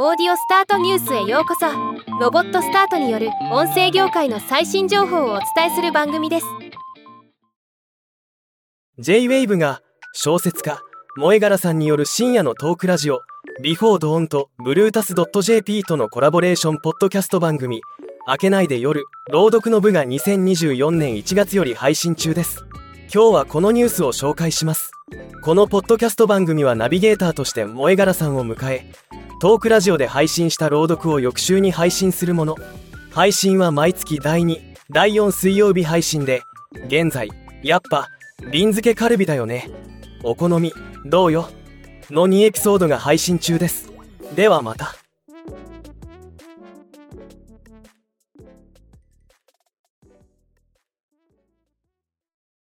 [0.00, 1.66] オーディオスタートニュースへようこそ。
[2.20, 6.46] ロボットスタートによる音声業界の最新情報をお伝えする番組です。
[9.00, 9.82] J-WAVE が
[10.12, 10.78] 小説家
[11.16, 13.22] 萌え柄さんによる深夜のトークラジオ
[13.60, 17.80] ビフォードオンとブルータス .jp とのコラボレーションポッドキャスト番組
[18.28, 22.64] 明けないで夜朗読の部が2024年1月より配信中です。
[23.12, 24.92] 今日はこのニュースを紹介します。
[25.42, 28.86] このポッドキャスト番組はナビゲーターとして萌え柄さんを迎え
[29.40, 32.56] トークラジオで配信した朗読を翌週に配信するもの。
[33.12, 34.56] 配信は毎月第2
[34.90, 36.42] 第4水曜日配信で
[36.88, 37.30] 現在
[37.62, 38.08] やっぱ
[38.50, 39.70] 瓶漬けカルビだよね。
[40.24, 40.72] お好み
[41.06, 41.50] どうよ？
[42.10, 43.92] の2エピソードが配信中です。
[44.34, 44.96] ではまた。